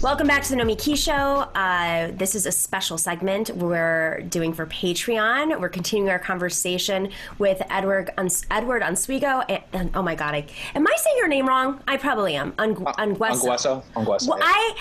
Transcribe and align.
Welcome 0.00 0.28
back 0.28 0.44
to 0.44 0.50
the 0.54 0.56
Nomiki 0.62 0.96
Show. 0.96 1.12
Uh, 1.12 2.12
this 2.12 2.36
is 2.36 2.46
a 2.46 2.52
special 2.52 2.98
segment 2.98 3.50
we're 3.56 4.20
doing 4.28 4.52
for 4.52 4.64
Patreon. 4.66 5.58
We're 5.60 5.68
continuing 5.68 6.08
our 6.08 6.20
conversation 6.20 7.10
with 7.38 7.60
Edward 7.68 8.10
Uns- 8.16 8.46
Edward 8.48 8.82
Unswego. 8.82 9.44
And, 9.48 9.62
and, 9.72 9.90
oh 9.96 10.02
my 10.02 10.14
God, 10.14 10.36
I, 10.36 10.46
am 10.76 10.86
I 10.86 10.94
saying 10.98 11.16
your 11.18 11.26
name 11.26 11.48
wrong? 11.48 11.80
I 11.88 11.96
probably 11.96 12.36
am. 12.36 12.54
Un- 12.58 12.76
uh, 12.86 12.92
Ungueso. 12.92 13.82
Ungueso. 13.96 14.28
Well, 14.28 14.38
yeah. 14.38 14.44
I 14.46 14.74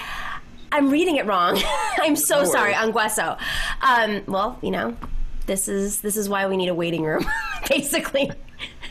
I'm 0.72 0.92
reading 0.92 1.16
it 1.16 1.26
wrong. 1.26 1.60
I'm 1.98 2.16
so 2.16 2.44
No 2.44 2.52
sorry. 2.52 2.74
Ungueso. 2.74 3.40
Um, 3.82 4.22
well, 4.28 4.60
you 4.62 4.70
know, 4.70 4.96
this 5.48 5.68
is 5.68 6.02
this 6.02 6.16
is 6.16 6.30
why 6.30 6.46
we 6.48 6.58
need 6.58 6.70
a 6.70 6.76
waiting 6.76 7.02
room, 7.04 7.26
basically. 7.70 8.30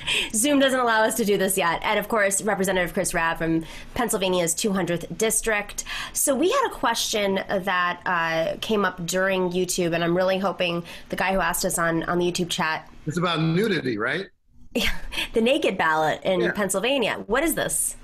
Zoom 0.34 0.58
doesn't 0.58 0.78
allow 0.78 1.02
us 1.02 1.14
to 1.16 1.24
do 1.24 1.36
this 1.36 1.56
yet. 1.56 1.80
And 1.82 1.98
of 1.98 2.08
course, 2.08 2.42
Representative 2.42 2.92
Chris 2.94 3.14
Rabb 3.14 3.38
from 3.38 3.64
Pennsylvania's 3.94 4.54
200th 4.54 5.16
district. 5.18 5.84
So 6.12 6.34
we 6.34 6.50
had 6.50 6.66
a 6.68 6.70
question 6.70 7.36
that 7.48 8.00
uh, 8.06 8.56
came 8.60 8.84
up 8.84 9.04
during 9.06 9.50
YouTube, 9.50 9.94
and 9.94 10.02
I'm 10.04 10.16
really 10.16 10.38
hoping 10.38 10.84
the 11.08 11.16
guy 11.16 11.32
who 11.32 11.40
asked 11.40 11.64
us 11.64 11.78
on, 11.78 12.02
on 12.04 12.18
the 12.18 12.30
YouTube 12.30 12.50
chat, 12.50 12.88
It's 13.06 13.18
about 13.18 13.40
nudity, 13.40 13.98
right? 13.98 14.26
the 15.32 15.40
naked 15.40 15.78
ballot 15.78 16.20
in 16.24 16.40
Yeah. 16.40 16.52
Pennsylvania. 16.52 17.24
What 17.26 17.42
is 17.42 17.54
this? 17.54 17.96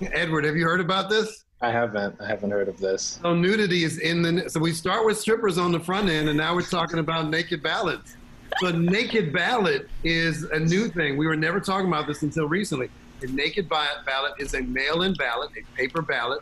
Edward, 0.00 0.44
have 0.44 0.56
you 0.56 0.64
heard 0.64 0.80
about 0.80 1.10
this? 1.10 1.44
I 1.62 1.70
haven't. 1.70 2.16
I 2.20 2.26
haven't 2.26 2.50
heard 2.52 2.68
of 2.68 2.78
this. 2.78 3.18
So 3.22 3.34
nudity 3.34 3.84
is 3.84 3.98
in 3.98 4.22
the. 4.22 4.48
So 4.48 4.58
we 4.60 4.72
start 4.72 5.04
with 5.04 5.18
strippers 5.18 5.58
on 5.58 5.72
the 5.72 5.80
front 5.80 6.08
end, 6.08 6.28
and 6.30 6.38
now 6.38 6.54
we're 6.54 6.62
talking 6.62 7.00
about 7.00 7.28
naked 7.28 7.62
ballots. 7.62 8.16
So 8.58 8.70
naked 8.70 9.32
ballot 9.32 9.88
is 10.04 10.44
a 10.44 10.58
new 10.58 10.88
thing. 10.88 11.16
We 11.16 11.26
were 11.26 11.36
never 11.36 11.60
talking 11.60 11.88
about 11.88 12.06
this 12.06 12.22
until 12.22 12.48
recently. 12.48 12.90
A 13.22 13.26
naked 13.26 13.68
ballot 13.68 14.34
is 14.38 14.54
a 14.54 14.62
mail-in 14.62 15.14
ballot, 15.14 15.50
a 15.56 15.76
paper 15.76 16.02
ballot 16.02 16.40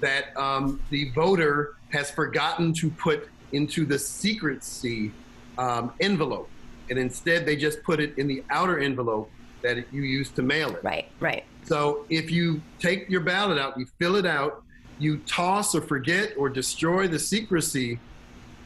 that 0.00 0.36
um, 0.36 0.80
the 0.90 1.10
voter 1.10 1.76
has 1.90 2.10
forgotten 2.10 2.72
to 2.74 2.90
put 2.90 3.28
into 3.52 3.84
the 3.84 3.98
secrecy 3.98 5.12
um, 5.58 5.92
envelope, 6.00 6.48
and 6.88 6.98
instead 6.98 7.44
they 7.44 7.56
just 7.56 7.82
put 7.82 8.00
it 8.00 8.16
in 8.16 8.26
the 8.26 8.42
outer 8.50 8.78
envelope 8.78 9.30
that 9.62 9.76
you 9.92 10.02
use 10.02 10.30
to 10.30 10.42
mail 10.42 10.70
it. 10.70 10.82
Right, 10.82 11.08
right. 11.20 11.44
So 11.64 12.06
if 12.08 12.30
you 12.30 12.62
take 12.78 13.10
your 13.10 13.20
ballot 13.20 13.58
out, 13.58 13.78
you 13.78 13.86
fill 13.98 14.16
it 14.16 14.24
out, 14.24 14.62
you 14.98 15.18
toss 15.18 15.74
or 15.74 15.82
forget 15.82 16.32
or 16.36 16.48
destroy 16.48 17.08
the 17.08 17.18
secrecy 17.18 17.98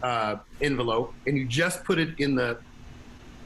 uh, 0.05 0.37
envelope, 0.61 1.15
and 1.27 1.37
you 1.37 1.47
just 1.47 1.83
put 1.83 1.99
it 1.99 2.11
in 2.19 2.35
the 2.35 2.59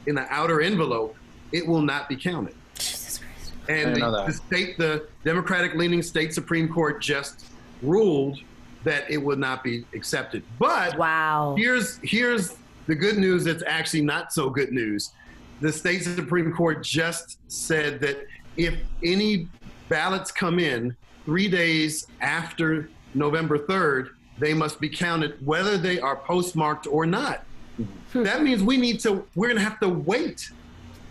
in 0.05 0.15
the 0.15 0.25
outer 0.29 0.61
envelope, 0.61 1.15
it 1.53 1.65
will 1.65 1.81
not 1.81 2.09
be 2.09 2.17
counted. 2.17 2.55
Jesus 2.77 3.19
Christ. 3.19 3.53
I 3.69 3.71
And 3.71 3.95
the, 3.95 4.23
the 4.27 4.33
state, 4.33 4.77
the 4.77 5.07
Democratic-leaning 5.23 6.01
state 6.01 6.33
Supreme 6.33 6.67
Court 6.67 7.01
just 7.01 7.45
ruled 7.81 8.39
that 8.83 9.09
it 9.09 9.17
would 9.17 9.39
not 9.39 9.63
be 9.63 9.85
accepted. 9.93 10.43
But 10.57 10.97
Wow. 10.97 11.55
here's 11.57 11.99
here's 12.03 12.55
the 12.87 12.95
good 12.95 13.17
news 13.17 13.45
that's 13.45 13.63
actually 13.65 14.01
not 14.01 14.33
so 14.33 14.49
good 14.49 14.71
news. 14.71 15.11
The 15.61 15.71
state 15.71 16.03
Supreme 16.03 16.51
Court 16.51 16.83
just 16.83 17.39
said 17.47 18.01
that 18.01 18.25
if 18.57 18.75
any 19.03 19.47
ballots 19.87 20.31
come 20.31 20.59
in 20.59 20.95
three 21.25 21.47
days 21.47 22.05
after 22.21 22.89
November 23.13 23.59
3rd, 23.59 24.09
they 24.39 24.53
must 24.53 24.79
be 24.79 24.89
counted 24.89 25.45
whether 25.45 25.77
they 25.77 25.99
are 25.99 26.15
postmarked 26.15 26.87
or 26.87 27.05
not. 27.05 27.43
That 28.13 28.41
means 28.43 28.63
we 28.63 28.77
need 28.77 28.99
to, 29.01 29.25
we're 29.35 29.47
going 29.47 29.57
to 29.57 29.63
have 29.63 29.79
to 29.79 29.89
wait 29.89 30.51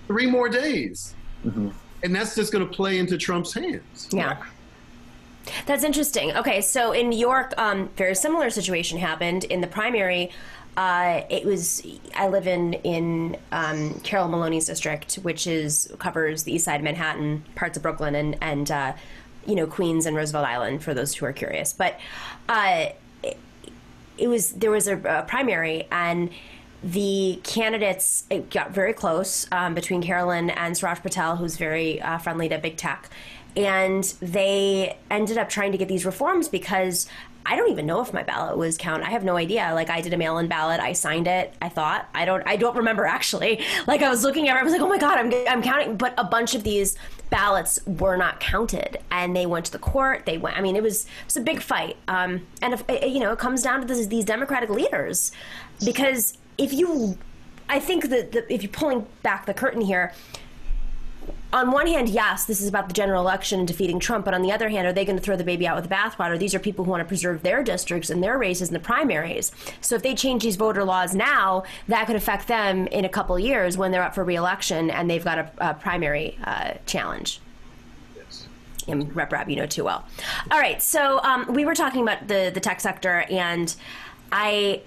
three 0.07 0.27
more 0.27 0.49
days. 0.49 1.15
Mhm. 1.45 1.73
And 2.03 2.15
that's 2.15 2.35
just 2.35 2.53
going 2.53 2.67
to 2.67 2.73
play 2.73 2.99
into 2.99 3.17
Trump's 3.17 3.53
hands. 3.53 4.09
Yeah. 4.11 4.37
That's 5.67 5.83
interesting. 5.85 6.37
Okay, 6.37 6.61
so 6.61 6.93
in 6.93 7.09
New 7.09 7.19
York, 7.19 7.55
um, 7.57 7.89
very 7.97 8.15
similar 8.15 8.51
situation 8.51 8.99
happened 8.99 9.45
in 9.45 9.61
the 9.61 9.67
primary. 9.67 10.31
Uh, 10.77 11.23
it 11.31 11.45
was 11.45 11.85
I 12.15 12.29
live 12.29 12.47
in 12.47 12.75
in 12.75 13.37
um, 13.51 13.99
Carol 14.05 14.29
Maloney's 14.29 14.67
district, 14.67 15.15
which 15.17 15.47
is 15.47 15.93
covers 15.99 16.45
the 16.45 16.53
East 16.53 16.67
Side, 16.67 16.77
of 16.77 16.85
Manhattan, 16.85 17.45
parts 17.57 17.77
of 17.77 17.83
Brooklyn, 17.83 18.15
and 18.15 18.37
and 18.41 18.71
uh, 18.71 18.93
you 19.47 19.55
know 19.57 19.67
Queens 19.67 20.07
and 20.07 20.15
Roosevelt 20.17 20.47
Island 20.47 20.85
for 20.85 20.95
those 20.95 21.15
who 21.15 21.27
are 21.27 21.33
curious. 21.33 21.73
But 21.73 21.99
uh, 22.49 22.91
it, 24.19 24.29
was 24.29 24.53
there 24.53 24.71
was 24.71 24.89
a, 24.89 24.99
a 24.99 25.23
primary 25.23 25.87
and 25.91 26.31
the 26.83 27.41
candidates 27.43 28.25
got 28.51 28.71
very 28.71 28.93
close 28.93 29.49
um, 29.51 29.75
between 29.75 30.01
Carolyn 30.01 30.51
and 30.51 30.77
Suraj 30.77 31.01
Patel, 31.01 31.37
who's 31.37 31.57
very 31.57 32.01
uh, 32.01 32.19
friendly 32.19 32.49
to 32.49 32.59
big 32.59 32.77
tech, 32.77 33.11
and 33.57 34.05
they 34.21 34.97
ended 35.11 35.39
up 35.39 35.49
trying 35.49 35.73
to 35.73 35.79
get 35.79 35.89
these 35.89 36.07
reforms 36.07 36.49
because 36.49 37.09
I 37.47 37.57
don't 37.57 37.71
even 37.71 37.87
know 37.87 38.03
if 38.03 38.13
my 38.13 38.23
ballot 38.23 38.59
was 38.59 38.77
counted. 38.77 39.07
I 39.07 39.11
have 39.11 39.25
no 39.25 39.37
idea. 39.37 39.71
Like 39.75 39.89
I 39.89 40.01
did 40.01 40.13
a 40.13 40.19
mail-in 40.19 40.49
ballot, 40.49 40.81
I 40.81 40.93
signed 40.93 41.27
it. 41.27 41.55
I 41.63 41.69
thought 41.69 42.09
I 42.15 42.25
don't. 42.25 42.47
I 42.47 42.57
don't 42.57 42.77
remember 42.77 43.05
actually. 43.19 43.65
Like 43.87 44.03
I 44.03 44.11
was 44.11 44.23
looking 44.23 44.49
at 44.49 44.57
it, 44.57 44.61
I 44.61 44.63
was 44.63 44.73
like, 44.73 44.83
oh 44.83 44.89
my 44.89 44.99
god, 44.99 45.19
I'm 45.19 45.33
I'm 45.49 45.63
counting. 45.63 45.97
But 45.97 46.15
a 46.19 46.25
bunch 46.25 46.55
of 46.55 46.63
these 46.63 46.97
ballots 47.31 47.79
were 47.87 48.17
not 48.17 48.41
counted, 48.41 48.99
and 49.11 49.35
they 49.35 49.47
went 49.47 49.67
to 49.67 49.73
the 49.73 49.79
court. 49.79 50.27
They 50.27 50.39
went. 50.39 50.57
I 50.57 50.61
mean, 50.61 50.77
it 50.77 50.83
was 50.83 51.05
it 51.05 51.27
was 51.27 51.37
a 51.37 51.41
big 51.41 51.61
fight. 51.61 51.97
Um, 52.07 52.47
and 52.63 52.75
if, 52.75 52.85
you 53.03 53.21
know, 53.21 53.33
it 53.33 53.39
comes 53.39 53.63
down 53.63 53.81
to 53.81 53.87
this, 53.87 54.07
these 54.07 54.25
Democratic 54.25 54.71
leaders, 54.71 55.33
because 55.85 56.37
if 56.57 56.73
you, 56.73 57.17
I 57.69 57.79
think 57.81 58.09
that 58.11 58.33
the, 58.33 58.53
if 58.53 58.63
you're 58.63 58.73
pulling 58.73 59.07
back 59.23 59.47
the 59.47 59.55
curtain 59.55 59.81
here, 59.81 60.13
on 61.53 61.71
one 61.71 61.87
hand, 61.87 62.11
yes, 62.11 62.45
this 62.45 62.61
is 62.61 62.69
about 62.69 62.89
the 62.89 62.95
general 62.95 63.23
election 63.23 63.59
and 63.59 63.67
defeating 63.67 63.99
Trump, 63.99 64.25
but 64.27 64.35
on 64.35 64.43
the 64.43 64.53
other 64.53 64.69
hand, 64.69 64.87
are 64.87 64.93
they 64.93 65.05
going 65.05 65.17
to 65.17 65.23
throw 65.23 65.35
the 65.35 65.45
baby 65.45 65.67
out 65.67 65.77
with 65.77 65.89
the 65.89 65.95
bathwater? 65.95 66.39
These 66.39 66.55
are 66.55 66.59
people 66.59 66.85
who 66.85 66.91
want 66.91 67.01
to 67.01 67.07
preserve 67.07 67.43
their 67.43 67.63
districts 67.63 68.11
and 68.11 68.23
their 68.23 68.37
races 68.37 68.69
in 68.69 68.75
the 68.75 68.81
primaries. 68.81 69.51
So 69.81 69.95
if 69.95 70.03
they 70.03 70.15
change 70.15 70.43
these 70.43 70.57
voter 70.57 70.85
laws 70.85 71.15
now, 71.15 71.65
that 71.89 72.07
could 72.07 72.17
affect 72.17 72.49
them 72.49 72.87
in 72.89 73.07
a 73.07 73.09
couple 73.09 73.35
of 73.35 73.41
years 73.41 73.79
when 73.79 73.93
they're 73.93 74.03
up 74.03 74.15
for 74.15 74.25
reelection 74.25 74.91
and 74.91 75.09
they've 75.09 75.25
got 75.25 75.39
a, 75.39 75.51
a 75.59 75.75
primary 75.75 76.39
uh, 76.45 76.75
challenge. 76.85 77.41
And 78.87 79.15
Rep 79.15 79.33
Rabb, 79.33 79.51
you 79.51 79.57
know 79.57 79.67
too 79.67 79.85
well. 79.85 80.07
All 80.51 80.59
right, 80.59 80.83
so 80.83 81.21
um, 81.23 81.53
we 81.53 81.67
were 81.67 81.75
talking 81.75 82.03
about 82.03 82.27
the 82.27 82.51
the 82.55 82.61
tech 82.61 82.81
sector, 82.81 83.27
and 83.29 83.77
I 84.33 84.81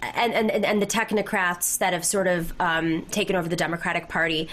and 0.00 0.32
and, 0.32 0.64
and 0.64 0.80
the 0.80 0.86
technocrats 0.86 1.76
that 1.76 1.92
have 1.92 2.02
sort 2.02 2.28
of 2.28 2.58
um, 2.60 3.02
taken 3.10 3.36
over 3.36 3.50
the 3.50 3.56
Democratic 3.56 4.08
Party. 4.08 4.48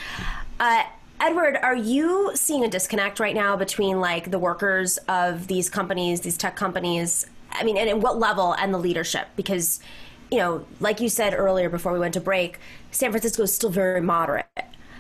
Uh, 0.60 0.84
Edward, 1.22 1.58
are 1.62 1.76
you 1.76 2.32
seeing 2.34 2.64
a 2.64 2.70
disconnect 2.70 3.20
right 3.20 3.36
now 3.36 3.58
between 3.58 4.00
like 4.00 4.32
the 4.32 4.40
workers 4.40 4.98
of 5.10 5.48
these 5.48 5.70
companies, 5.70 6.22
these 6.22 6.38
tech 6.38 6.56
companies? 6.56 7.26
I 7.52 7.64
mean, 7.64 7.78
and 7.78 7.90
at 7.90 8.00
what 8.00 8.18
level 8.18 8.54
and 8.54 8.74
the 8.74 8.78
leadership? 8.78 9.28
Because, 9.36 9.82
you 10.32 10.38
know, 10.38 10.66
like 10.80 11.02
you 11.02 11.10
said 11.10 11.34
earlier 11.34 11.70
before 11.70 11.92
we 11.92 12.00
went 12.00 12.14
to 12.14 12.22
break, 12.22 12.60
San 12.92 13.12
Francisco 13.12 13.44
is 13.44 13.54
still 13.54 13.70
very 13.70 14.00
moderate. 14.00 14.46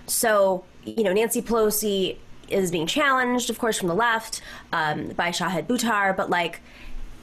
So, 0.07 0.65
you 0.83 1.03
know, 1.03 1.13
Nancy 1.13 1.41
Pelosi 1.41 2.17
is 2.49 2.69
being 2.69 2.87
challenged, 2.87 3.49
of 3.49 3.57
course, 3.57 3.77
from 3.77 3.87
the 3.87 3.95
left 3.95 4.41
um, 4.73 5.09
by 5.09 5.29
Shahid 5.29 5.67
Buttar, 5.67 6.17
but 6.17 6.29
like, 6.29 6.61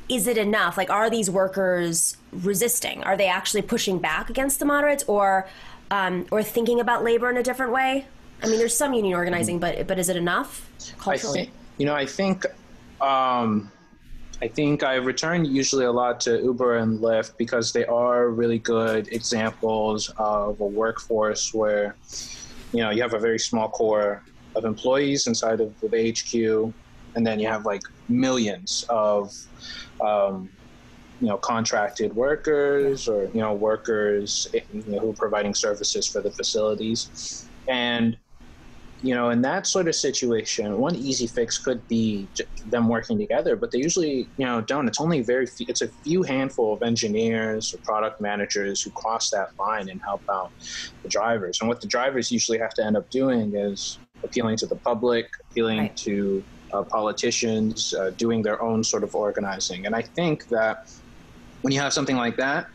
is 0.08 0.26
it 0.26 0.38
enough? 0.38 0.76
Like, 0.76 0.88
are 0.88 1.10
these 1.10 1.28
workers 1.28 2.16
resisting? 2.32 3.02
Are 3.02 3.16
they 3.16 3.26
actually 3.26 3.62
pushing 3.62 3.98
back 3.98 4.30
against 4.30 4.60
the 4.60 4.64
moderates, 4.64 5.02
or 5.08 5.48
um, 5.90 6.26
or 6.30 6.44
thinking 6.44 6.78
about 6.78 7.02
labor 7.02 7.28
in 7.28 7.36
a 7.36 7.42
different 7.42 7.72
way? 7.72 8.06
I 8.42 8.48
mean, 8.48 8.58
there's 8.58 8.76
some 8.76 8.92
union 8.92 9.14
organizing, 9.14 9.58
but 9.58 9.86
but 9.86 9.98
is 9.98 10.08
it 10.08 10.16
enough 10.16 10.70
I 10.98 11.02
culturally? 11.02 11.44
think, 11.44 11.52
you 11.78 11.86
know, 11.86 11.94
I 11.94 12.06
think, 12.06 12.44
um, 13.00 13.70
I 14.42 14.48
think 14.48 14.82
I 14.82 14.96
return 14.96 15.44
usually 15.44 15.86
a 15.86 15.92
lot 15.92 16.20
to 16.22 16.40
Uber 16.42 16.76
and 16.76 17.00
Lyft 17.00 17.36
because 17.38 17.72
they 17.72 17.86
are 17.86 18.28
really 18.28 18.58
good 18.58 19.08
examples 19.08 20.12
of 20.18 20.60
a 20.60 20.66
workforce 20.66 21.54
where, 21.54 21.96
you 22.72 22.80
know, 22.80 22.90
you 22.90 23.00
have 23.02 23.14
a 23.14 23.18
very 23.18 23.38
small 23.38 23.68
core 23.68 24.22
of 24.54 24.64
employees 24.64 25.26
inside 25.26 25.60
of 25.60 25.74
the 25.80 26.12
HQ, 26.12 26.72
and 27.14 27.26
then 27.26 27.40
you 27.40 27.48
have 27.48 27.64
like 27.64 27.82
millions 28.08 28.84
of, 28.90 29.34
um, 30.02 30.50
you 31.20 31.28
know, 31.28 31.38
contracted 31.38 32.14
workers 32.14 33.08
or 33.08 33.24
you 33.32 33.40
know 33.40 33.54
workers 33.54 34.48
you 34.52 34.84
know, 34.86 34.98
who 34.98 35.10
are 35.10 35.14
providing 35.14 35.54
services 35.54 36.06
for 36.06 36.20
the 36.20 36.30
facilities, 36.30 37.48
and 37.68 38.18
you 39.02 39.14
know, 39.14 39.30
in 39.30 39.42
that 39.42 39.66
sort 39.66 39.88
of 39.88 39.94
situation, 39.94 40.78
one 40.78 40.96
easy 40.96 41.26
fix 41.26 41.58
could 41.58 41.86
be 41.88 42.30
them 42.64 42.88
working 42.88 43.18
together, 43.18 43.54
but 43.54 43.70
they 43.70 43.78
usually, 43.78 44.30
you 44.38 44.46
know, 44.46 44.60
don't. 44.60 44.88
It's 44.88 45.00
only 45.00 45.22
very 45.22 45.46
few, 45.46 45.66
it's 45.68 45.82
a 45.82 45.88
few 46.04 46.22
handful 46.22 46.74
of 46.74 46.82
engineers 46.82 47.72
or 47.74 47.78
product 47.84 48.20
managers 48.20 48.82
who 48.82 48.90
cross 48.92 49.30
that 49.30 49.48
line 49.58 49.88
and 49.88 50.00
help 50.04 50.22
out 50.30 50.52
the 51.02 51.08
drivers. 51.08 51.58
And 51.60 51.68
what 51.68 51.80
the 51.80 51.88
drivers 51.88 52.30
usually 52.30 52.58
have 52.58 52.74
to 52.74 52.84
end 52.84 52.96
up 52.96 53.10
doing 53.10 53.54
is 53.54 54.00
appealing 54.24 54.56
to 54.58 54.66
the 54.66 54.76
public, 54.76 55.26
appealing 55.50 55.78
Right. 55.78 55.96
to 55.98 56.46
uh, 56.72 56.82
politicians, 56.90 57.92
uh, 57.98 58.10
doing 58.18 58.42
their 58.42 58.60
own 58.62 58.82
sort 58.82 59.04
of 59.04 59.14
organizing. 59.14 59.86
And 59.86 59.94
I 59.94 60.02
think 60.02 60.48
that 60.48 60.78
when 61.62 61.72
you 61.72 61.80
have 61.80 61.92
something 61.92 62.16
like 62.16 62.36
that, 62.36 62.66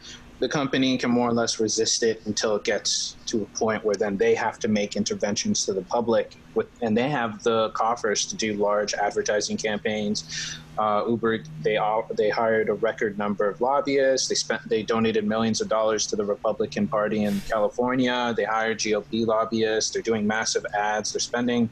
the 0.42 0.50
company 0.50 0.98
can 0.98 1.12
more 1.12 1.30
or 1.30 1.34
less 1.34 1.60
resist 1.60 2.02
it 2.02 2.20
until 2.26 2.56
it 2.56 2.64
gets 2.64 3.16
to 3.28 3.44
a 3.44 3.46
point 3.60 3.86
where 3.86 3.94
then 3.94 4.18
they 4.18 4.34
have 4.34 4.58
to 4.58 4.68
make 4.68 4.96
interventions 4.96 5.68
to 5.68 5.72
the 5.72 5.84
public 5.84 6.36
with, 6.56 6.68
and 6.82 6.98
they 6.98 7.10
have 7.10 7.44
the 7.44 7.70
coffers 7.70 8.26
to 8.26 8.36
do 8.36 8.56
large 8.56 8.96
advertising 8.96 9.56
campaigns. 9.56 10.58
Uh, 10.80 11.04
Uber, 11.08 11.44
they 11.62 11.78
all, 11.78 12.08
they 12.18 12.32
hired 12.32 12.70
a 12.70 12.74
record 12.74 13.20
number 13.20 13.48
of 13.48 13.62
lobbyists. 13.62 14.30
They 14.30 14.36
spent, 14.36 14.68
they 14.68 14.82
donated 14.82 15.28
millions 15.28 15.62
of 15.62 15.70
dollars 15.70 16.08
to 16.08 16.16
the 16.16 16.26
Republican 16.26 16.88
Party 16.88 17.24
in 17.24 17.40
California. 17.42 18.34
They 18.36 18.46
hired 18.46 18.80
GOP 18.80 19.28
lobbyists. 19.28 19.92
They're 19.92 20.02
doing 20.02 20.26
massive 20.26 20.66
ads. 20.76 21.14
They're 21.14 21.20
spending, 21.20 21.70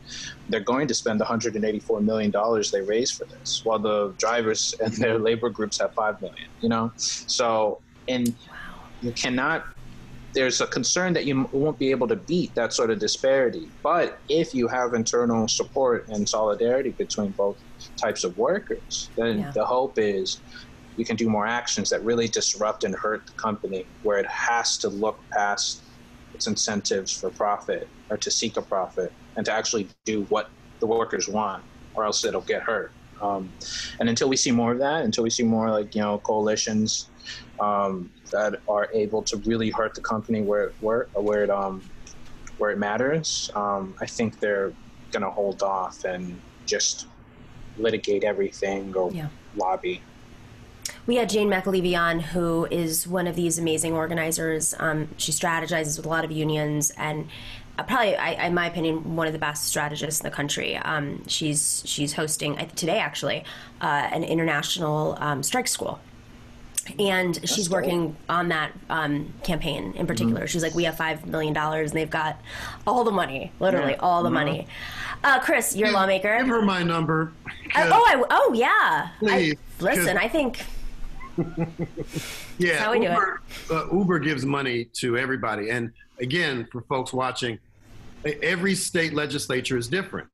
they're 0.48 0.60
going 0.60 0.88
to 0.88 0.94
spend 0.94 1.20
184 1.20 2.02
million 2.02 2.30
dollars 2.30 2.70
they 2.70 2.82
raised 2.82 3.16
for 3.16 3.26
this, 3.26 3.66
while 3.66 3.80
the 3.80 4.14
drivers 4.20 4.76
and 4.80 4.94
their 4.94 5.18
labor 5.18 5.50
groups 5.50 5.80
have 5.80 5.96
five 5.96 6.22
million. 6.22 6.50
You 6.62 6.70
know, 6.70 6.92
so 6.98 7.82
and 8.10 8.36
you 9.02 9.12
cannot 9.12 9.66
there's 10.34 10.62
a 10.62 10.68
concern 10.68 11.14
that 11.14 11.26
you 11.26 11.50
won't 11.52 11.80
be 11.80 11.92
able 11.92 12.08
to 12.08 12.16
beat 12.16 12.54
that 12.56 12.74
sort 12.74 12.92
of 12.92 13.00
disparity. 13.00 13.68
But 13.82 14.20
if 14.30 14.54
you 14.54 14.68
have 14.68 14.94
internal 14.94 15.48
support 15.48 16.08
and 16.10 16.28
solidarity 16.28 16.92
between 16.92 17.32
both 17.32 17.58
types 17.98 18.24
of 18.24 18.38
workers, 18.38 19.10
then 19.18 19.40
yeah. 19.40 19.52
the 19.52 19.66
hope 19.66 19.98
is 19.98 20.40
you 20.98 21.06
can 21.06 21.16
do 21.16 21.30
more 21.30 21.48
actions 21.48 21.90
that 21.90 22.04
really 22.04 22.28
disrupt 22.28 22.84
and 22.84 22.94
hurt 22.94 23.26
the 23.26 23.34
company 23.34 23.86
where 24.04 24.20
it 24.20 24.28
has 24.28 24.78
to 24.80 24.90
look 24.90 25.20
past 25.32 25.82
its 26.34 26.46
incentives 26.46 27.12
for 27.12 27.30
profit 27.32 27.88
or 28.10 28.18
to 28.18 28.30
seek 28.30 28.58
a 28.58 28.62
profit 28.62 29.12
and 29.36 29.46
to 29.46 29.52
actually 29.52 29.88
do 30.06 30.24
what 30.30 30.50
the 30.80 30.86
workers 30.86 31.28
want 31.28 31.64
or 31.96 32.04
else 32.06 32.24
it'll 32.24 32.42
get 32.42 32.62
hurt. 32.62 32.92
Um, 33.22 33.52
and 34.00 34.08
until 34.08 34.30
we 34.30 34.38
see 34.38 34.52
more 34.52 34.72
of 34.72 34.80
that, 34.80 35.04
until 35.04 35.24
we 35.24 35.30
see 35.30 35.44
more 35.44 35.70
like, 35.70 35.96
you 35.96 36.02
know, 36.02 36.20
coalitions 36.20 37.10
um, 37.60 38.12
that 38.32 38.60
are 38.68 38.90
able 38.94 39.22
to 39.24 39.38
really 39.38 39.70
hurt 39.70 39.94
the 39.96 40.02
company 40.02 40.42
where 40.42 40.66
it 40.66 40.76
where 40.80 41.08
where 41.14 41.44
it 41.44 41.50
um 41.50 41.82
where 42.60 42.72
it 42.72 42.78
matters, 42.78 43.50
um, 43.56 43.96
I 44.02 44.06
think 44.06 44.40
they're 44.40 44.74
going 45.12 45.24
to 45.24 45.32
hold 45.32 45.64
off 45.64 46.04
and 46.04 46.40
just 46.66 47.08
litigate 47.78 48.24
everything 48.24 48.94
or 48.96 49.12
yeah. 49.12 49.30
lobby. 49.56 50.02
We 51.08 51.16
had 51.16 51.30
Jane 51.30 51.50
McAlevey 51.50 51.98
on, 51.98 52.20
who 52.20 52.68
is 52.70 53.08
one 53.08 53.26
of 53.28 53.36
these 53.36 53.58
amazing 53.58 53.94
organizers. 53.94 54.76
Um, 54.78 55.08
she 55.18 55.32
strategizes 55.32 55.98
with 55.98 56.06
a 56.06 56.10
lot 56.10 56.26
of 56.26 56.32
unions 56.32 56.92
and 56.92 57.30
uh, 57.78 57.84
probably, 57.84 58.18
I, 58.18 58.48
in 58.48 58.54
my 58.54 58.68
opinion, 58.68 59.16
one 59.16 59.26
of 59.26 59.34
the 59.34 59.40
best 59.40 59.66
strategists 59.66 60.20
in 60.20 60.26
the 60.26 60.36
country. 60.36 60.76
Um, 60.76 61.26
she's 61.28 61.82
she's 61.86 62.14
hosting 62.14 62.58
today 62.76 63.00
actually 63.00 63.46
uh, 63.80 64.10
an 64.12 64.26
international 64.26 65.18
um, 65.20 65.42
strike 65.44 65.68
school 65.70 66.00
and 66.98 67.36
That's 67.36 67.54
she's 67.54 67.70
working 67.70 68.16
on 68.28 68.50
that 68.50 68.72
um, 68.90 69.34
campaign 69.44 69.94
in 69.96 70.08
particular. 70.08 70.42
Mm-hmm. 70.42 70.48
She's 70.48 70.64
like, 70.64 70.74
we 70.76 70.84
have 70.86 70.98
five 70.98 71.26
million 71.26 71.54
dollars, 71.54 71.92
and 71.92 72.00
they've 72.00 72.10
got 72.10 72.42
all 72.88 73.04
the 73.04 73.12
money, 73.12 73.52
literally 73.60 73.94
yeah. 73.94 74.00
all 74.00 74.24
the 74.24 74.30
mm-hmm. 74.30 74.36
money. 74.36 74.68
Uh, 75.24 75.40
Chris, 75.40 75.76
you're 75.76 75.90
a 75.90 75.92
lawmaker. 75.92 76.38
Give 76.38 76.48
her 76.48 76.62
my 76.62 76.82
number. 76.84 77.34
Uh, 77.76 77.90
oh, 77.92 78.06
I, 78.08 78.24
oh 78.30 78.54
yeah. 78.54 79.10
Please, 79.20 79.56
I, 79.80 79.84
listen, 79.84 80.18
I 80.18 80.28
think. 80.28 80.64
yeah, 82.58 82.78
how 82.78 82.92
we 82.92 83.02
Uber, 83.02 83.42
do 83.68 83.76
it. 83.76 83.78
Uh, 83.78 83.94
Uber 83.94 84.20
gives 84.20 84.46
money 84.46 84.86
to 84.94 85.18
everybody, 85.18 85.70
and 85.70 85.92
again, 86.20 86.68
for 86.72 86.82
folks 86.82 87.14
watching, 87.14 87.60
every 88.42 88.76
state 88.76 89.14
legislature 89.14 89.78
is 89.78 89.88
different. 89.88 90.30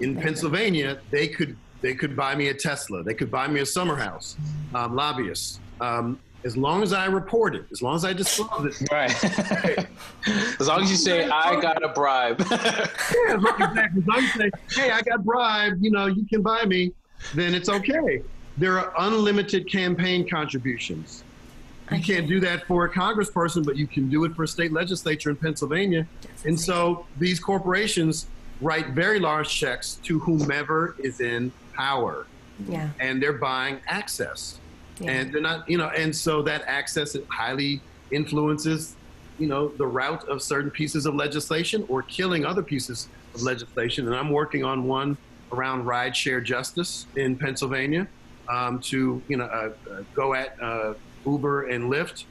In 0.00 0.16
Pennsylvania, 0.16 0.98
they 1.10 1.28
could 1.28 1.56
they 1.80 1.94
could 1.94 2.16
buy 2.16 2.34
me 2.34 2.48
a 2.48 2.54
Tesla. 2.54 3.02
They 3.02 3.14
could 3.14 3.30
buy 3.30 3.46
me 3.46 3.60
a 3.60 3.66
summer 3.66 3.96
house. 3.96 4.36
Um, 4.74 4.96
lobbyists 4.96 5.60
um, 5.84 6.18
as 6.44 6.56
long 6.56 6.82
as 6.82 6.92
I 6.92 7.06
report 7.06 7.54
it, 7.54 7.64
as 7.72 7.80
long 7.80 7.96
as 7.96 8.04
I 8.04 8.12
disclose 8.12 8.80
it. 8.80 8.88
Right. 8.92 9.24
as 10.60 10.68
long 10.68 10.82
as 10.82 10.90
you 10.90 10.96
say, 10.96 11.26
I 11.28 11.58
got 11.60 11.82
a 11.82 11.88
bribe. 11.88 12.38
yeah, 12.50 13.36
exactly. 13.36 14.02
As 14.02 14.06
long 14.06 14.18
as 14.18 14.22
you 14.22 14.28
say, 14.28 14.50
hey, 14.70 14.90
I 14.90 15.00
got 15.00 15.24
bribed, 15.24 15.82
you 15.82 15.90
know, 15.90 16.06
you 16.06 16.26
can 16.26 16.42
buy 16.42 16.64
me, 16.64 16.92
then 17.34 17.54
it's 17.54 17.70
okay. 17.70 18.22
There 18.58 18.78
are 18.78 18.92
unlimited 18.98 19.70
campaign 19.70 20.28
contributions. 20.28 21.24
You 21.90 22.02
can't 22.02 22.26
do 22.26 22.40
that 22.40 22.66
for 22.66 22.84
a 22.86 22.90
congressperson, 22.90 23.64
but 23.64 23.76
you 23.76 23.86
can 23.86 24.08
do 24.08 24.24
it 24.24 24.34
for 24.34 24.44
a 24.44 24.48
state 24.48 24.72
legislature 24.72 25.30
in 25.30 25.36
Pennsylvania. 25.36 26.06
And 26.44 26.58
so 26.58 27.06
these 27.18 27.38
corporations 27.38 28.26
write 28.60 28.88
very 28.88 29.18
large 29.18 29.48
checks 29.54 29.96
to 30.04 30.18
whomever 30.18 30.96
is 30.98 31.20
in 31.20 31.52
power. 31.74 32.26
Yeah. 32.68 32.90
And 33.00 33.22
they're 33.22 33.34
buying 33.34 33.80
access. 33.86 34.58
Yeah. 35.00 35.10
And 35.10 35.34
they're 35.34 35.40
not, 35.40 35.68
you 35.68 35.78
know, 35.78 35.88
and 35.88 36.14
so 36.14 36.42
that 36.42 36.62
access 36.66 37.16
highly 37.28 37.80
influences, 38.10 38.94
you 39.38 39.46
know, 39.46 39.68
the 39.68 39.86
route 39.86 40.28
of 40.28 40.42
certain 40.42 40.70
pieces 40.70 41.06
of 41.06 41.14
legislation 41.14 41.84
or 41.88 42.02
killing 42.02 42.44
other 42.44 42.62
pieces 42.62 43.08
of 43.34 43.42
legislation. 43.42 44.06
And 44.06 44.14
I'm 44.14 44.30
working 44.30 44.64
on 44.64 44.84
one 44.84 45.16
around 45.52 45.84
ride 45.84 46.16
share 46.16 46.40
justice 46.40 47.06
in 47.16 47.36
Pennsylvania 47.36 48.06
um, 48.48 48.78
to, 48.80 49.22
you 49.28 49.36
know, 49.36 49.44
uh, 49.44 49.70
uh, 49.90 50.02
go 50.14 50.34
at 50.34 50.60
uh, 50.62 50.94
Uber 51.26 51.68
and 51.68 51.90
Lyft 51.90 52.24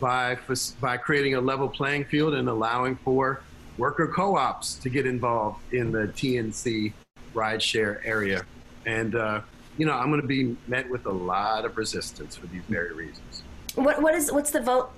by 0.00 0.36
by 0.80 0.96
creating 0.96 1.34
a 1.34 1.40
level 1.40 1.68
playing 1.68 2.04
field 2.04 2.34
and 2.34 2.48
allowing 2.48 2.96
for 2.96 3.42
worker 3.76 4.08
co-ops 4.08 4.74
to 4.74 4.88
get 4.88 5.06
involved 5.06 5.60
in 5.72 5.92
the 5.92 6.08
TNC 6.08 6.92
rideshare 7.34 8.00
area. 8.04 8.44
And 8.86 9.14
uh, 9.14 9.40
you 9.80 9.86
know, 9.86 9.94
I'm 9.94 10.10
going 10.10 10.20
to 10.20 10.26
be 10.26 10.58
met 10.68 10.90
with 10.90 11.06
a 11.06 11.10
lot 11.10 11.64
of 11.64 11.78
resistance 11.78 12.36
for 12.36 12.46
these 12.48 12.62
very 12.68 12.92
reasons. 12.92 13.42
What 13.76 14.02
what 14.02 14.14
is 14.14 14.30
what's 14.30 14.50
the 14.50 14.60
vote 14.60 14.90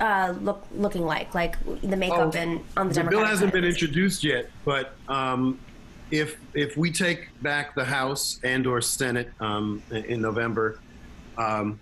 uh, 0.00 0.34
look 0.40 0.66
looking 0.74 1.04
like? 1.04 1.34
Like 1.34 1.56
the 1.82 1.96
makeup 1.96 2.34
oh, 2.34 2.38
in 2.38 2.64
on 2.74 2.88
the, 2.88 3.02
the 3.02 3.10
bill 3.10 3.22
hasn't 3.22 3.52
been 3.52 3.64
introduced 3.64 4.24
yet, 4.24 4.48
but 4.64 4.94
um, 5.08 5.60
if 6.10 6.38
if 6.54 6.74
we 6.78 6.90
take 6.90 7.28
back 7.42 7.74
the 7.74 7.84
House 7.84 8.40
and 8.42 8.66
or 8.66 8.80
Senate 8.80 9.30
um, 9.40 9.82
in 9.90 10.22
November, 10.22 10.80
um, 11.36 11.78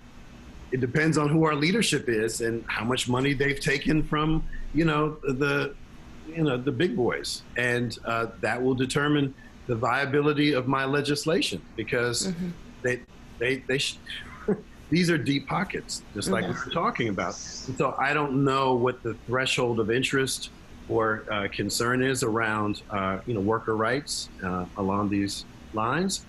it 0.72 0.80
depends 0.80 1.16
on 1.16 1.28
who 1.28 1.44
our 1.44 1.54
leadership 1.54 2.08
is 2.08 2.40
and 2.40 2.64
how 2.66 2.84
much 2.84 3.08
money 3.08 3.34
they've 3.34 3.60
taken 3.60 4.02
from 4.02 4.42
you 4.74 4.84
know 4.84 5.16
the 5.22 5.76
you 6.26 6.42
know 6.42 6.56
the 6.56 6.72
big 6.72 6.96
boys, 6.96 7.42
and 7.56 7.96
uh, 8.04 8.26
that 8.40 8.60
will 8.60 8.74
determine 8.74 9.32
the 9.68 9.76
viability 9.76 10.54
of 10.54 10.66
my 10.66 10.84
legislation 10.84 11.62
because 11.76 12.26
mm-hmm. 12.26 12.48
they 12.82 13.00
they 13.38 13.56
they 13.68 13.78
sh- 13.78 13.98
these 14.90 15.10
are 15.10 15.18
deep 15.18 15.46
pockets, 15.46 16.02
just 16.14 16.30
like 16.30 16.44
mm-hmm. 16.44 16.54
we 16.54 16.64
were 16.64 16.72
talking 16.72 17.08
about. 17.10 17.38
And 17.68 17.76
so 17.76 17.94
I 17.98 18.12
don't 18.12 18.44
know 18.44 18.74
what 18.74 19.02
the 19.04 19.14
threshold 19.26 19.78
of 19.78 19.90
interest 19.90 20.50
or 20.88 21.24
uh, 21.30 21.48
concern 21.52 22.02
is 22.02 22.22
around 22.22 22.82
uh, 22.90 23.18
you 23.26 23.34
know 23.34 23.40
worker 23.40 23.76
rights 23.76 24.30
uh, 24.42 24.64
along 24.78 25.10
these 25.10 25.44
lines. 25.74 26.24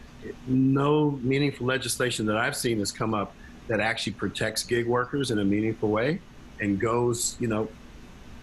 No 0.46 1.12
meaningful 1.24 1.66
legislation 1.66 2.26
that 2.26 2.38
I've 2.38 2.56
seen 2.56 2.80
has 2.80 2.92
come 2.92 3.14
up 3.14 3.34
that 3.70 3.80
actually 3.80 4.14
protects 4.14 4.64
gig 4.64 4.86
workers 4.86 5.32
in 5.32 5.40
a 5.40 5.46
meaningful 5.46 5.90
way 5.90 6.20
and 6.60 6.78
goes 6.78 7.38
you 7.40 7.48
know 7.48 7.70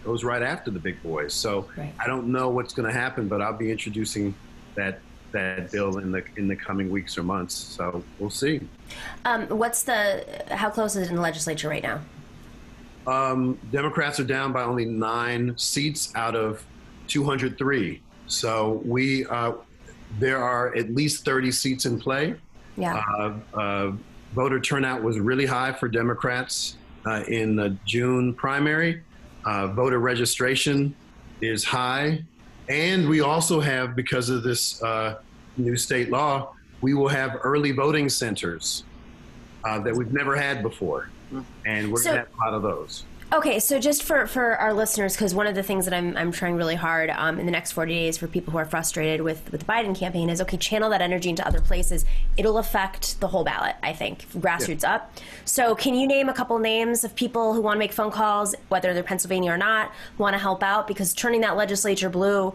goes 0.05 0.25
right 0.25 0.43
after 0.43 0.71
the 0.71 0.79
big 0.79 1.03
boys. 1.03 1.35
So 1.35 1.69
right. 1.77 1.93
I 1.99 2.07
don't 2.07 2.29
know 2.29 2.49
what's 2.49 2.73
going 2.73 2.89
to 2.89 2.99
happen, 2.99 3.29
but 3.29 3.43
I'll 3.43 3.53
be 3.53 3.71
introducing 3.71 4.35
that 4.77 5.01
that 5.33 5.71
bill 5.71 5.99
in 5.99 6.13
the 6.13 6.25
in 6.37 6.49
the 6.49 6.57
coming 6.57 6.91
weeks 6.91 7.19
or 7.19 7.23
months. 7.23 7.55
So 7.55 8.03
we'll 8.19 8.31
see. 8.31 8.61
Um, 9.25 9.47
what's 9.49 9.83
the 9.83 10.25
how 10.51 10.71
close 10.71 10.97
is 10.97 11.07
it 11.07 11.11
in 11.11 11.17
the 11.17 11.23
legislature 11.23 11.69
right 11.69 11.83
now? 11.83 12.01
Um, 13.07 13.59
Democrats 13.71 14.19
are 14.19 14.25
down 14.25 14.53
by 14.53 14.63
only 14.63 14.85
nine 14.85 15.57
seats 15.57 16.13
out 16.17 16.35
of 16.35 16.65
203. 17.07 18.03
So 18.27 18.83
we 18.85 19.27
uh, 19.27 19.53
there 20.19 20.43
are 20.43 20.75
at 20.75 20.95
least 20.95 21.25
30 21.25 21.53
seats 21.53 21.87
in 21.87 21.99
play. 21.99 22.35
Yeah. 22.77 23.03
Uh, 23.19 23.35
uh, 23.55 23.93
voter 24.35 24.61
turnout 24.61 25.03
was 25.03 25.19
really 25.19 25.47
high 25.47 25.73
for 25.73 25.89
Democrats 25.89 26.77
uh, 27.07 27.23
in 27.29 27.57
the 27.57 27.77
June 27.85 28.35
primary. 28.35 29.03
Uh, 29.45 29.69
voter 29.69 30.01
registration 30.01 30.95
is 31.41 31.65
high 31.65 32.25
and 32.69 33.09
we 33.09 33.21
also 33.21 33.61
have, 33.61 33.95
because 33.95 34.29
of 34.29 34.43
this 34.43 34.83
uh, 34.83 35.19
new 35.57 35.77
state 35.77 36.11
law, 36.11 36.53
we 36.81 36.95
will 36.95 37.09
have 37.09 37.39
early 37.43 37.73
voting 37.73 38.09
centers 38.09 38.85
uh, 39.65 39.79
that 39.81 39.95
we've 39.95 40.13
never 40.13 40.37
had 40.37 40.63
before. 40.63 41.09
And 41.65 41.93
we're 41.93 41.99
so, 41.99 42.11
going 42.13 42.25
to 42.25 42.31
have 42.31 42.35
a 42.35 42.45
lot 42.45 42.55
of 42.55 42.63
those. 42.63 43.05
Okay, 43.33 43.59
so 43.59 43.81
just 43.81 44.05
for, 44.05 44.29
for 44.29 44.57
our 44.57 44.73
listeners, 44.73 45.17
because 45.17 45.35
one 45.35 45.49
of 45.49 45.57
the 45.57 45.63
things 45.63 45.85
that 45.87 45.93
I'm, 45.93 46.17
I'm 46.17 46.31
trying 46.31 46.55
really 46.55 46.77
hard 46.77 47.11
um, 47.11 47.41
in 47.41 47.47
the 47.47 47.51
next 47.51 47.73
40 47.73 47.93
days 47.93 48.17
for 48.17 48.29
people 48.29 48.53
who 48.53 48.59
are 48.59 48.65
frustrated 48.65 49.21
with, 49.21 49.51
with 49.51 49.63
the 49.63 49.67
Biden 49.67 49.99
campaign 49.99 50.31
is 50.31 50.41
okay, 50.43 50.57
channel 50.57 50.91
that 50.91 51.01
energy 51.01 51.29
into 51.29 51.45
other 51.45 51.61
places. 51.61 52.05
It'll 52.37 52.59
affect 52.59 53.19
the 53.19 53.27
whole 53.27 53.43
ballot, 53.43 53.75
I 53.83 53.95
think, 53.95 54.31
grassroots 54.31 54.83
yeah. 54.83 54.95
up. 54.95 55.13
So, 55.45 55.75
can 55.75 55.97
you 55.97 56.07
name 56.07 56.29
a 56.29 56.33
couple 56.33 56.57
names 56.61 57.03
of 57.03 57.17
people 57.17 57.53
who 57.53 57.61
want 57.61 57.75
to 57.75 57.79
make 57.81 57.93
phone 57.93 58.13
calls, 58.13 58.55
whether 58.69 58.95
they're 58.95 59.03
Pennsylvania 59.03 59.51
or 59.51 59.59
not, 59.59 59.91
want 60.19 60.35
to 60.35 60.39
help 60.39 60.63
out? 60.63 60.87
Because 60.87 61.13
turning 61.13 61.41
that 61.41 61.57
legislature 61.57 62.09
blue 62.09 62.55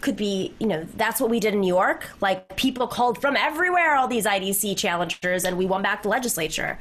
could 0.00 0.16
be, 0.16 0.54
you 0.58 0.66
know, 0.66 0.86
that's 0.96 1.20
what 1.20 1.28
we 1.28 1.40
did 1.40 1.52
in 1.52 1.60
New 1.60 1.68
York. 1.68 2.08
Like 2.22 2.56
people 2.56 2.86
called 2.86 3.20
from 3.20 3.36
everywhere, 3.36 3.96
all 3.96 4.08
these 4.08 4.24
IDC 4.24 4.78
challengers, 4.78 5.44
and 5.44 5.58
we 5.58 5.66
won 5.66 5.82
back 5.82 6.02
the 6.02 6.08
legislature. 6.08 6.78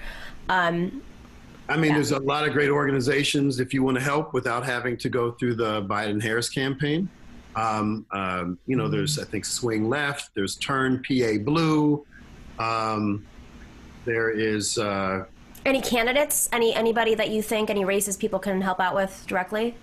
Um, 0.48 1.02
I 1.70 1.78
mean, 1.78 1.92
Yeah. 1.92 1.94
there's 1.96 2.12
a 2.12 2.20
lot 2.20 2.46
of 2.48 2.54
great 2.54 2.70
organizations 2.70 3.60
if 3.60 3.74
you 3.74 3.84
want 3.84 3.98
to 3.98 4.04
help 4.04 4.34
without 4.34 4.66
having 4.66 4.98
to 4.98 5.10
go 5.10 5.32
through 5.32 5.56
the 5.56 5.84
Biden 5.84 6.22
Harris 6.22 6.50
campaign. 6.50 7.08
Um, 7.56 8.06
um, 8.12 8.58
you 8.68 8.76
know, 8.76 8.88
there's, 8.90 9.18
I 9.20 9.24
think, 9.26 9.46
Swing 9.46 9.88
Left, 9.88 10.32
there's 10.36 10.56
Turn 10.56 11.04
PA 11.08 11.38
Blue. 11.44 12.06
Um, 12.60 13.26
there 14.06 14.30
is, 14.32 14.78
uh, 14.78 15.26
Any 15.66 15.82
candidates? 15.82 16.50
Any 16.52 16.76
anybody 16.76 17.16
that 17.16 17.30
you 17.30 17.42
think 17.42 17.70
any 17.70 17.86
races 17.86 18.18
people 18.18 18.40
can 18.40 18.60
help 18.60 18.80
out 18.82 18.96
with 18.96 19.24
directly? 19.28 19.76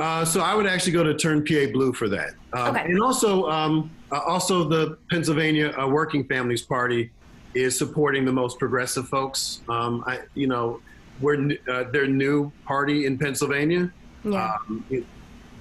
uh, 0.00 0.24
so 0.24 0.40
I 0.40 0.56
would 0.56 0.66
actually 0.66 0.90
go 0.90 1.04
to 1.04 1.14
Turn 1.14 1.44
PA 1.44 1.66
Blue 1.72 1.92
for 1.92 2.08
that. 2.08 2.30
Um, 2.52 2.74
Okay. 2.74 2.84
And 2.86 3.00
also, 3.00 3.48
um, 3.48 3.90
uh, 4.10 4.18
also 4.26 4.64
the 4.68 4.98
Pennsylvania 5.08 5.72
uh, 5.78 5.86
Working 5.86 6.24
Families 6.24 6.62
Party 6.62 7.10
is 7.54 7.78
supporting 7.78 8.24
the 8.24 8.32
most 8.32 8.58
progressive 8.58 9.06
folks. 9.08 9.60
Um, 9.68 10.02
I, 10.08 10.20
you 10.34 10.48
know, 10.48 10.80
we're 11.20 11.56
uh, 11.68 11.84
they're 11.92 12.06
new 12.06 12.52
party 12.64 13.06
in 13.06 13.18
Pennsylvania. 13.18 13.90
Yeah. 14.24 14.56
Um, 14.68 14.84
it, 14.90 15.04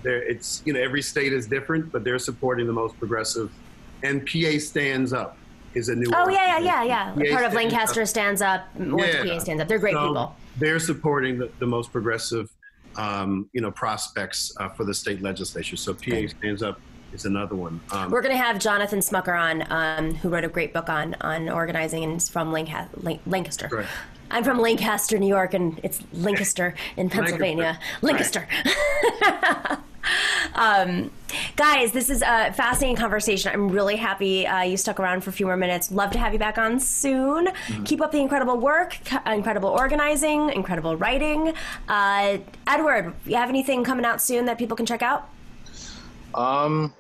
there, 0.04 0.22
it's 0.24 0.62
you 0.66 0.74
know 0.74 0.80
every 0.80 1.02
state 1.02 1.34
is 1.34 1.48
different, 1.48 1.92
but 1.92 2.04
they're 2.04 2.20
supporting 2.20 2.68
the 2.68 2.74
most 2.74 2.98
progressive. 3.00 3.52
And 4.04 4.28
PA 4.28 4.60
stands 4.60 5.14
up 5.14 5.38
is 5.74 5.90
a 5.90 5.96
new. 5.96 6.12
oh 6.14 6.30
yeah, 6.30 6.60
yeah, 6.60 6.84
yeah, 6.84 7.14
yeah. 7.16 7.32
PA 7.32 7.32
Part 7.32 7.46
of 7.46 7.52
Stands 7.52 7.54
Up. 7.54 7.54
Lancaster 7.54 8.06
stands 8.06 8.42
up. 8.42 8.68
Yeah. 8.78 9.24
PA 9.24 9.40
stands 9.40 9.62
up. 9.62 9.68
They're 9.68 9.80
great 9.80 9.94
So 9.94 10.08
people. 10.08 10.36
They're 10.58 10.80
supporting 10.80 11.38
the, 11.40 11.50
the 11.60 11.66
most 11.66 11.92
progressive, 11.92 12.50
um, 12.96 13.50
you 13.54 13.62
know, 13.62 13.72
prospects 13.72 14.54
uh, 14.60 14.70
for 14.70 14.84
the 14.84 14.94
state 14.94 15.22
legislature. 15.22 15.78
So 15.78 15.94
PA 15.94 16.28
stands 16.28 16.62
up 16.62 16.80
is 17.14 17.26
another 17.26 17.56
one. 17.56 17.80
Um, 17.92 18.12
We're 18.12 18.22
going 18.22 18.36
to 18.36 18.42
have 18.42 18.60
Jonathan 18.60 19.00
Smucker 19.00 19.40
on, 19.40 19.66
um, 19.72 20.16
who 20.16 20.30
wrote 20.30 20.44
a 20.44 20.50
great 20.50 20.74
book 20.74 20.90
on 20.90 21.16
on 21.22 21.50
organizing 21.50 22.04
and 22.04 22.18
is 22.18 22.30
from 22.30 22.52
Lanca- 22.52 22.90
Lan- 23.04 23.20
Lancaster. 23.26 23.68
Correct. 23.68 23.90
I'm 24.32 24.44
from 24.44 24.60
Lancaster, 24.60 25.20
New 25.20 25.28
York, 25.28 25.54
and 25.54 25.80
it's 25.84 26.02
Lancaster 26.14 26.74
in 26.98 27.10
Pennsylvania. 27.10 27.80
Lancaster. 28.02 28.48
um, 30.56 31.12
guys, 31.56 31.92
this 31.92 32.10
is 32.10 32.24
a 32.24 32.52
fascinating 32.54 32.96
conversation. 32.96 33.52
I'm 33.54 33.70
really 33.70 33.96
happy 33.96 34.48
uh, 34.48 34.62
you 34.64 34.76
stuck 34.76 35.00
around 35.00 35.24
for 35.24 35.30
a 35.30 35.34
few 35.34 35.46
more 35.46 35.58
minutes. 35.58 35.92
Love 35.92 36.12
to 36.12 36.20
have 36.20 36.34
you 36.34 36.40
back 36.40 36.58
on 36.58 36.80
soon. 36.80 37.50
Keep 37.86 38.02
up 38.02 38.12
the 38.12 38.20
incredible 38.20 38.58
work, 38.58 38.98
incredible 39.28 39.70
organizing, 39.70 40.50
incredible 40.50 40.96
writing. 40.96 41.54
Uh, 41.88 42.40
Edward, 42.66 43.14
you 43.26 43.36
have 43.36 43.50
anything 43.50 43.84
coming 43.84 44.06
out 44.06 44.20
soon 44.20 44.46
that 44.46 44.58
people 44.58 44.76
can 44.76 44.88
check 44.88 45.04
out? 45.04 45.30
Um, 46.34 46.94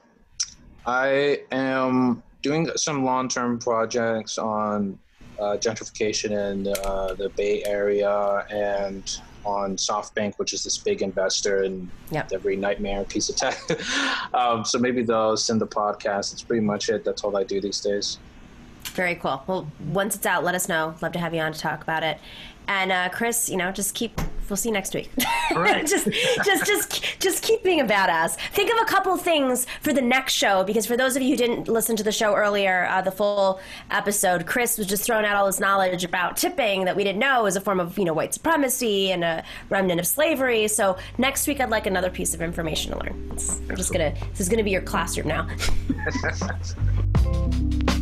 I 0.85 1.41
am 1.51 2.21
doing 2.41 2.69
some 2.75 3.05
long-term 3.05 3.59
projects 3.59 4.37
on 4.37 4.99
uh, 5.39 5.57
gentrification 5.57 6.31
in 6.31 6.67
uh, 6.85 7.13
the 7.15 7.29
Bay 7.29 7.63
Area 7.65 8.45
and 8.49 9.19
on 9.45 9.75
SoftBank, 9.75 10.35
which 10.37 10.53
is 10.53 10.63
this 10.63 10.77
big 10.77 11.01
investor 11.01 11.63
in 11.63 11.89
Yep. 12.11 12.31
every 12.33 12.55
nightmare 12.55 13.03
piece 13.03 13.29
of 13.29 13.35
tech. 13.35 13.57
um, 14.33 14.63
so 14.63 14.77
maybe 14.79 15.03
those 15.03 15.49
and 15.49 15.59
the 15.59 15.67
podcast. 15.67 16.31
That's 16.31 16.43
pretty 16.43 16.63
much 16.65 16.89
it. 16.89 17.03
That's 17.03 17.23
all 17.23 17.35
I 17.35 17.43
do 17.43 17.59
these 17.59 17.81
days. 17.81 18.19
Very 18.93 19.15
cool. 19.15 19.43
Well, 19.47 19.67
once 19.91 20.15
it's 20.15 20.25
out, 20.25 20.43
let 20.43 20.55
us 20.55 20.69
know. 20.69 20.95
Love 21.01 21.13
to 21.13 21.19
have 21.19 21.33
you 21.33 21.41
on 21.41 21.51
to 21.53 21.59
talk 21.59 21.81
about 21.81 22.03
it. 22.03 22.19
And 22.67 22.91
uh, 22.91 23.09
Chris, 23.09 23.49
you 23.49 23.57
know, 23.57 23.71
just 23.71 23.93
keep. 23.93 24.19
We'll 24.49 24.57
see 24.57 24.69
you 24.69 24.73
next 24.73 24.93
week. 24.93 25.09
right. 25.55 25.87
just, 25.87 26.07
just, 26.43 26.65
just, 26.65 27.19
just 27.19 27.43
keep 27.43 27.63
being 27.63 27.79
a 27.79 27.85
badass. 27.85 28.35
Think 28.51 28.71
of 28.71 28.77
a 28.81 28.85
couple 28.85 29.15
things 29.17 29.65
for 29.81 29.93
the 29.93 30.01
next 30.01 30.33
show, 30.33 30.63
because 30.63 30.85
for 30.85 30.95
those 30.95 31.15
of 31.15 31.21
you 31.23 31.29
who 31.29 31.37
didn't 31.37 31.67
listen 31.67 31.95
to 31.95 32.03
the 32.03 32.11
show 32.11 32.35
earlier, 32.35 32.85
uh, 32.87 33.01
the 33.01 33.11
full 33.11 33.59
episode, 33.89 34.45
Chris 34.45 34.77
was 34.77 34.85
just 34.85 35.05
throwing 35.05 35.25
out 35.25 35.35
all 35.37 35.45
this 35.45 35.59
knowledge 35.59 36.03
about 36.03 36.37
tipping 36.37 36.85
that 36.85 36.95
we 36.95 37.03
didn't 37.03 37.19
know 37.19 37.43
was 37.43 37.55
a 37.55 37.61
form 37.61 37.79
of, 37.79 37.97
you 37.97 38.05
know, 38.05 38.13
white 38.13 38.33
supremacy 38.33 39.11
and 39.11 39.23
a 39.23 39.43
remnant 39.69 39.99
of 39.99 40.05
slavery. 40.05 40.67
So 40.67 40.97
next 41.17 41.47
week, 41.47 41.59
I'd 41.59 41.69
like 41.69 41.87
another 41.87 42.09
piece 42.09 42.33
of 42.33 42.41
information 42.41 42.91
to 42.91 42.99
learn. 42.99 43.29
It's- 43.31 43.59
I'm 43.69 43.75
just 43.75 43.91
gonna. 43.91 44.13
This 44.31 44.41
is 44.41 44.49
gonna 44.49 44.63
be 44.63 44.71
your 44.71 44.81
classroom 44.81 45.27
now. 45.27 45.47